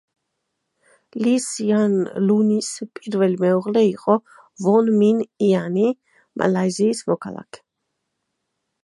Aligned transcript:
ლი 1.25 1.33
სიან 1.47 1.91
ლუნის 2.29 2.69
პირველი 2.99 3.37
მეუღლე 3.43 3.83
იყო 3.89 4.15
ვონ 4.69 4.89
მინ 5.03 5.21
იანი, 5.49 5.85
მალაიზიის 6.43 7.05
მოქალაქე. 7.13 7.63